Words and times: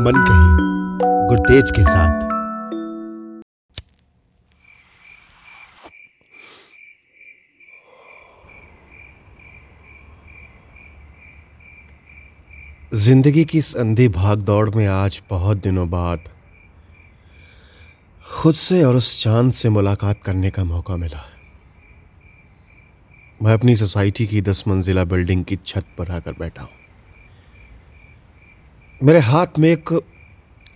मन 0.00 0.24
कही 0.28 0.48
गुरतेज 1.28 1.70
के 1.70 1.84
साथ। 1.84 2.28
ज़िंदगी 12.94 13.44
की 13.44 13.58
इस 13.58 13.74
अंधी 13.76 14.08
भाग 14.08 14.38
दौड़ 14.38 14.70
में 14.70 14.86
आज 14.86 15.22
बहुत 15.30 15.56
दिनों 15.56 15.90
बाद 15.90 16.18
खुद 18.26 18.54
से 18.54 18.82
और 18.84 18.96
उस 18.96 19.22
चाँद 19.22 19.52
से 19.52 19.68
मुलाकात 19.68 20.20
करने 20.24 20.50
का 20.50 20.64
मौका 20.64 20.96
मिला। 20.96 21.24
मैं 23.42 23.54
अपनी 23.54 23.76
सोसाइटी 23.76 24.26
की 24.26 24.40
दस 24.40 24.64
मंजिला 24.68 25.04
बिल्डिंग 25.04 25.44
की 25.44 25.56
छत 25.56 25.84
पर 25.98 26.10
आकर 26.10 26.32
बैठा 26.32 26.62
हूँ। 26.62 26.79
मेरे 29.02 29.18
हाथ 29.18 29.58
में 29.58 29.68
एक 29.68 29.92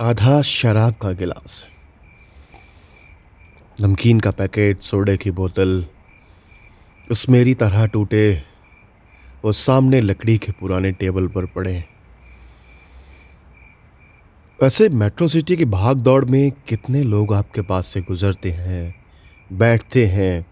आधा 0.00 0.40
शराब 0.42 0.94
का 0.94 1.10
गिलास 1.12 1.64
है। 1.64 1.70
नमकीन 3.80 4.20
का 4.20 4.30
पैकेट, 4.30 4.80
सोडे 4.80 5.16
की 5.16 5.30
बोतल 5.30 5.84
उस 7.10 7.28
मेरी 7.28 7.54
तरह 7.54 7.86
टूटे, 7.86 8.42
वो 9.44 9.52
सामने 9.52 10.00
लकड़ी 10.00 10.36
के 10.38 10.52
पुराने 10.52 10.92
टेबल 10.92 11.26
पर 11.28 11.46
पड़े 11.46 11.72
वैसे 14.62 14.88
मेट्रो 14.88 15.28
सिटी 15.28 15.56
की 15.56 15.64
भाग 15.64 15.96
दौड़ 15.96 16.24
में 16.24 16.50
कितने 16.68 17.02
लोग 17.02 17.34
आपके 17.34 17.62
पास 17.62 17.86
से 17.86 18.00
गुजरते 18.02 18.50
हैं, 18.50 18.94
बैठते 19.52 20.06
हैं, 20.06 20.46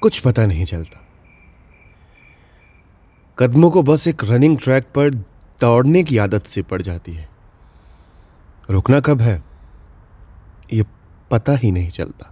कुछ 0.00 0.18
पता 0.20 0.46
नहीं 0.46 0.64
चलता। 0.64 1.00
कदमों 3.38 3.70
को 3.70 3.82
बस 3.82 4.08
एक 4.08 4.24
रनिंग 4.24 4.58
ट्रैक 4.58 4.84
पर 4.84 5.10
दौड़ने 5.62 6.02
की 6.02 6.18
आदत 6.18 6.46
से 6.46 6.62
पड़ 6.62 6.82
जाती 6.82 7.14
है। 7.14 7.28
रुकना 8.70 9.00
कब 9.00 9.20
है? 9.20 9.42
ये 10.72 10.84
पता 11.30 11.52
ही 11.52 11.70
नहीं 11.72 11.88
चलता। 11.88 12.28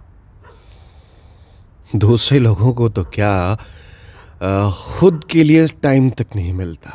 दूसरे 1.95 2.39
लोगों 2.39 2.73
को 2.73 2.89
तो 2.89 3.03
क्या 3.03 3.55
खुद 4.71 5.23
के 5.31 5.43
लिए 5.43 5.67
टाइम 5.67 6.09
तक 6.09 6.35
नहीं 6.35 6.53
मिलता। 6.53 6.91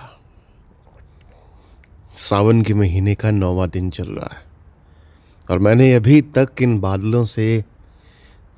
सावन 2.16 2.62
के 2.62 2.74
महीने 2.74 3.14
का 3.14 3.30
नौवा 3.30 3.66
दिन 3.66 3.90
चल 3.90 4.08
रहा 4.08 4.34
है। 4.34 4.44
और 5.50 5.58
मैंने 5.58 5.92
अभी 5.94 6.20
तक 6.22 6.62
इन 6.62 6.78
बादलों 6.80 7.24
से 7.24 7.64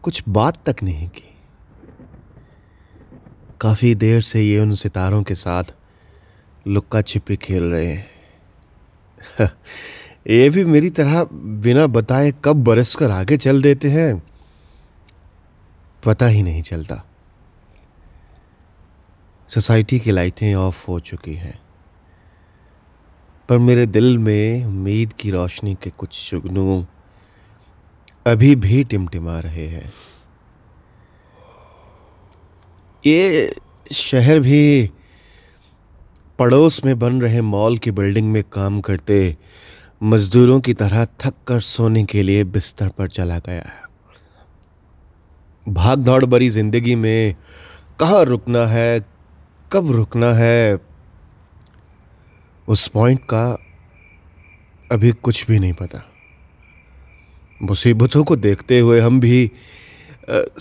कुछ 0.03 0.23
बात 0.29 0.59
तक 0.69 0.83
नहीं 0.83 1.09
की। 1.09 1.25
काफ़ी 3.61 3.95
देर 3.95 4.21
से 4.21 4.43
ये 4.43 4.59
उन 4.61 4.75
सितारों 4.75 5.23
के 5.23 5.34
साथ 5.34 5.65
लुक्का 6.69 7.03
छिपी 7.03 7.37
खेल 7.37 7.63
रहे 7.63 7.87
हैं। 7.87 8.11
ये 10.27 10.51
भी 10.51 10.65
मेरी 10.65 10.91
तरह 10.91 11.25
बिना 11.33 11.87
बताए 11.87 12.33
कब 12.45 12.65
बरस 12.65 12.95
कर 12.95 13.11
आगे 13.11 13.37
चल 13.37 13.63
देते 13.63 13.91
हैं। 13.91 14.23
पता 16.05 16.27
ही 16.27 16.43
नहीं 16.43 16.63
चलता। 16.63 17.05
सोसाइटी 19.49 20.01
की 20.01 20.11
लाइटें 20.11 20.55
ऑफ़ 20.55 20.91
हो 20.91 21.01
चुकी 21.01 21.35
हैं। 21.35 21.61
पर 23.49 23.59
मेरे 23.59 23.87
दिल 23.87 24.19
में 24.19 24.65
उम्मीद 24.65 25.13
की 25.13 25.31
रोशनी 25.31 25.75
के 25.75 25.91
कुछ 25.91 26.31
जुगनू 26.31 26.87
अभी 28.27 28.57
भी 28.57 28.85
टिमटिमा 28.85 29.41
रहे 29.41 29.67
हैं। 29.67 29.93
ये 33.07 33.55
शहर 33.93 34.41
भी 34.41 34.91
पड़ोस 36.39 36.84
में 36.84 36.98
बन 36.98 37.20
रहे 37.20 37.41
मॉल 37.41 37.78
की 37.78 37.91
बिल्डिंग 37.91 38.31
में 38.33 38.42
काम 38.53 38.81
करते 38.81 39.36
मजदूरों 40.03 40.61
की 40.61 40.75
तरह 40.75 41.05
थक 41.20 41.34
कर 41.47 41.61
सोने 41.61 42.05
के 42.05 42.22
लिए 42.22 42.44
बिस्तर 42.47 42.89
पर 42.89 43.08
चला 43.08 43.39
गया 43.39 43.62
है। 43.62 43.86
भाग 45.66 46.03
दौड़ 46.04 46.25
भरी 46.25 46.48
ज़िंदगी 46.48 46.94
में 46.97 47.34
कहाँ 48.00 48.25
रुकना 48.25 48.65
है, 48.66 49.00
कब 49.72 49.91
रुकना 49.93 50.32
है, 50.32 50.78
उस 52.69 52.87
पॉइंट 52.88 53.21
का 53.25 53.47
अभी 54.91 55.10
कुछ 55.12 55.47
भी 55.47 55.59
नहीं 55.59 55.72
पता। 55.72 56.04
मुसीबतों 57.60 58.25
को 58.25 58.37
देखते 58.37 58.78
हुए 58.78 59.00
हम 59.00 59.21
भी 59.21 59.50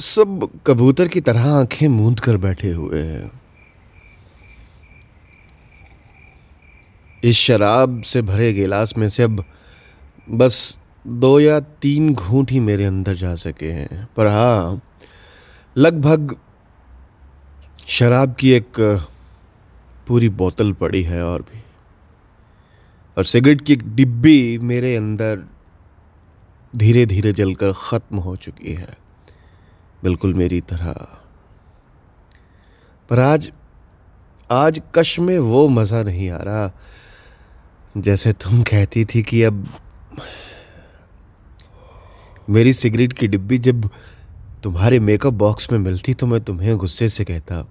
सब 0.01 0.49
कबूतर 0.67 1.07
की 1.07 1.21
तरह 1.21 1.49
आँखें 1.51 1.87
मूंद 1.87 2.19
कर 2.19 2.37
बैठे 2.37 2.71
हुए 2.71 3.01
हैं। 3.01 3.29
इस 7.23 7.37
शराब 7.37 8.01
से 8.01 8.21
भरे 8.21 8.51
गिलास 8.53 8.93
में 8.97 9.07
से 9.09 9.23
अब 9.23 9.43
बस 10.31 10.79
दो 11.05 11.39
या 11.39 11.59
तीन 11.59 12.13
घूंट 12.13 12.51
ही 12.51 12.59
मेरे 12.59 12.85
अंदर 12.85 13.15
जा 13.15 13.33
सके 13.35 13.71
हैं। 13.71 14.07
पर 14.17 14.27
हाँ 14.27 14.81
लगभग 15.75 16.35
शराब 17.87 18.35
की 18.35 18.51
एक 18.51 18.79
पूरी 20.07 20.29
बोतल 20.29 20.71
पड़ी 20.73 21.03
है 21.03 21.23
और 21.25 21.41
भी। 21.41 21.63
और 23.17 23.25
सिगरेट 23.25 23.61
की 23.61 23.73
एक 23.73 23.83
डिब्बी 23.95 24.57
मेरे 24.61 24.95
अंदर 24.95 25.47
धीरे 26.73 27.05
धीरे 27.05 27.33
जलकर 27.33 27.71
ख़त्म 27.73 28.17
हो 28.17 28.35
चुकी 28.35 28.73
है। 28.73 28.97
बिल्कुल 30.03 30.33
मेरी 30.33 30.61
तरह। 30.61 30.93
पर 33.09 33.19
आज 33.19 33.51
आज 34.49 34.81
कश 34.95 35.19
में 35.19 35.37
वो 35.39 35.67
मज़ा 35.69 36.03
नहीं 36.03 36.29
आ 36.29 36.37
रहा। 36.37 36.71
जैसे 37.97 38.31
तुम 38.33 38.61
कहती 38.61 39.03
थी 39.05 39.21
कि 39.23 39.41
अब 39.43 39.67
मेरी 42.49 42.73
सिगरेट 42.73 43.13
की 43.13 43.27
डिब्बी 43.27 43.57
जब 43.57 43.89
तुम्हारे 44.63 44.99
मेकअप 44.99 45.33
बॉक्स 45.33 45.71
में 45.71 45.79
मिलती 45.79 46.13
तो 46.13 46.27
मैं 46.27 46.39
तुम्हें 46.41 46.75
गुस्से 46.77 47.09
से 47.09 47.23
कहता, 47.25 47.65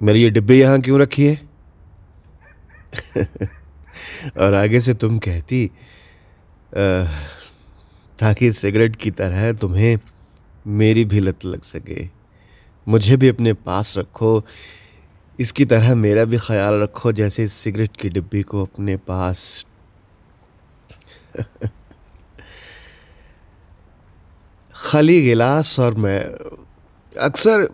मेरी 0.00 0.22
ये 0.22 0.30
डिब्बी 0.30 0.60
यहाँ 0.60 0.80
क्यों 0.80 1.00
रखी 1.00 1.26
है? 1.26 1.40
और 4.38 4.54
आगे 4.54 4.80
से 4.80 4.94
तुम 4.94 5.18
कहती 5.18 5.66
ताकि 8.18 8.52
सिगरेट 8.52 8.96
की 8.96 9.10
तरह 9.10 9.52
तुम्हें 9.52 9.98
मेरी 10.66 11.04
भी 11.04 11.20
लत 11.20 11.44
लग 11.44 11.62
सके। 11.62 12.08
मुझे 12.86 13.16
भी 13.16 13.28
अपने 13.28 13.52
पास 13.52 13.94
रखो 13.98 14.40
इसकी 15.40 15.64
तरह 15.64 15.94
मेरा 15.94 16.24
भी 16.24 16.38
ख्याल 16.38 16.74
रखो 16.74 17.12
जैसे 17.12 17.48
सिगरेट 17.48 17.96
की 17.96 18.08
डिब्बी 18.08 18.42
को 18.42 18.62
अपने 18.64 18.96
पास। 18.96 19.66
खाली 24.74 25.22
गिलास 25.22 25.80
और 25.80 25.94
मैं 25.94 26.20
अक्सर 27.20 27.68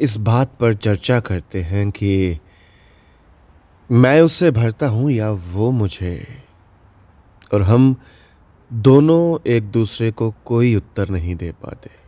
इस 0.00 0.16
बात 0.16 0.52
पर 0.60 0.74
चर्चा 0.74 1.20
करते 1.20 1.62
हैं 1.62 1.90
कि 1.90 2.38
मैं 3.90 4.20
उससे 4.22 4.50
भरता 4.50 4.88
हूँ 4.88 5.10
या 5.10 5.30
वो 5.30 5.70
मुझे? 5.70 6.42
और 7.54 7.62
हम 7.62 7.96
दोनों 8.72 9.50
एक 9.50 9.70
दूसरे 9.70 10.10
को 10.10 10.34
कोई 10.44 10.74
उत्तर 10.74 11.08
नहीं 11.08 11.36
दे 11.36 11.52
पाते। 11.52 12.07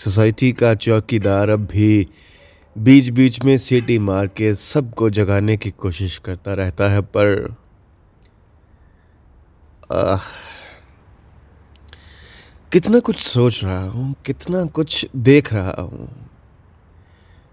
सोसाइटी 0.00 0.52
का 0.52 0.74
चौकीदार 0.74 1.48
अब 1.48 1.66
भी 1.66 2.08
बीच 2.78 3.08
बीच 3.08 3.44
में 3.44 3.58
सीटी 3.58 3.98
मार 3.98 4.26
के 4.26 4.54
सबको 4.54 5.10
जगाने 5.10 5.56
की 5.56 5.70
कोशिश 5.70 6.18
करता 6.18 6.54
रहता 6.54 6.88
है 6.88 7.00
पर 7.00 7.56
आ, 9.92 10.16
कितना 12.72 12.98
कुछ 12.98 13.16
सोच 13.16 13.64
रहा 13.64 13.88
हूँ 13.88 14.14
कितना 14.26 14.64
कुछ 14.64 15.06
देख 15.16 15.52
रहा 15.52 15.82
हूँ। 15.82 16.30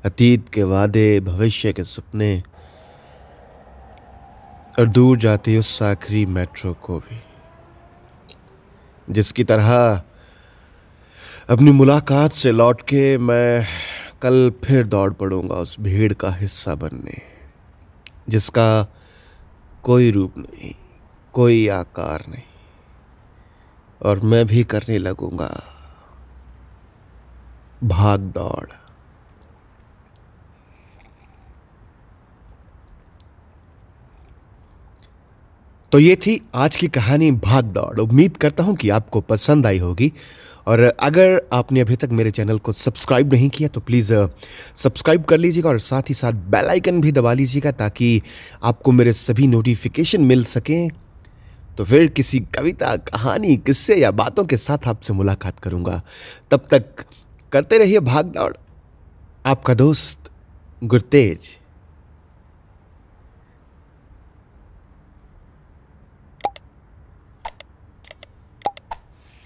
अतीत 0.06 0.50
के 0.50 0.64
वादे 0.64 1.20
भविष्य 1.20 1.74
के 1.74 1.84
सपने 1.84 2.44
और 4.80 4.90
दूर 4.90 5.18
जाती 5.18 5.58
उस 5.58 5.82
आखिरी 5.84 6.26
मेट्रो 6.26 6.74
को 6.74 7.00
भी 7.00 7.20
जिसकी 9.10 9.44
तरह 9.44 10.02
अपनी 11.50 11.72
मुलाकात 11.72 12.32
से 12.32 12.52
लौट 12.52 12.82
के 12.82 13.18
मैं 13.18 13.66
कल 14.22 14.52
फिर 14.66 14.88
दौड़ 14.88 15.14
पड़ूँगा 15.14 15.56
उस 15.56 15.80
भीड़ 15.80 16.14
का 16.14 16.30
हिस्सा 16.30 16.76
बनने, 16.76 17.22
जिसका 18.30 18.94
कोई 19.84 20.12
रूप 20.12 20.34
नहीं, 20.38 20.76
कोई 21.34 21.68
आकार 21.68 22.24
नहीं। 22.30 22.44
और 24.02 24.20
मैं 24.20 24.46
भी 24.46 24.64
करने 24.64 24.98
लगूँगा। 24.98 25.64
भाग 27.84 28.20
दौड़। 28.20 28.87
तो 35.92 36.00
ये 36.00 36.16
थी 36.16 36.42
आज 36.56 36.76
की 36.76 36.88
कहानी 36.88 37.32
भाग 37.32 37.66
दौड़। 37.66 38.00
उम्मीद 38.00 38.38
करता 38.38 38.64
हूँ 38.64 38.76
कि 38.76 38.90
आपको 38.90 39.22
पसंद 39.22 39.68
आई 39.68 39.78
होगी। 39.78 40.12
और 40.68 40.82
अगर 40.82 41.42
आपने 41.54 41.80
अभी 41.80 41.96
तक 41.96 42.10
मेरे 42.10 42.32
चैनल 42.32 42.58
को 42.60 42.74
सब्सक्राइब 42.74 43.34
नहीं 43.34 43.50
किया 43.50 43.70
तो 43.70 43.82
प्लीज़ 43.82 44.14
सब्सक्राइब 44.76 45.24
कर 45.24 45.38
लीजिएगा 45.38 45.70
और 45.70 45.80
साथ 45.80 46.10
ही 46.10 46.14
साथ 46.14 46.34
बेल 46.52 46.70
आइकन 46.70 47.00
भी 47.02 47.12
दबा 47.12 47.34
लीजिएगा 47.34 47.72
ताकि 47.72 48.22
आपको 48.64 48.92
मेरे 48.92 49.14
सभी 49.14 49.48
नोटिफिकेशन 49.48 50.22
मिल 50.22 50.44
सकें। 50.44 50.90
तो 51.78 51.84
फिर 51.84 52.08
किसी 52.08 52.40
कविता, 52.56 52.96
कहानी, 52.96 53.56
किस्से 53.58 53.96
या 53.96 54.12
बातों 54.12 54.46
के 54.46 54.58
साथ 54.58 54.88
आपसे 54.88 55.14
मुलाकात 55.14 55.60
करूँगा। 55.60 56.02
तब 56.52 56.68
तक 56.72 57.06
करते 57.52 57.78
रहिए 57.78 58.00
भाग 58.00 58.26
दौड़। 58.26 58.54
आपका 59.46 59.74
दोस्त 59.74 60.30
गुरतेज। 60.84 61.40